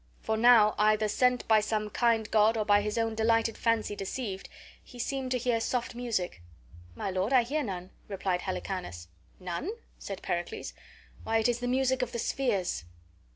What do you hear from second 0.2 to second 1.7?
now, either sent by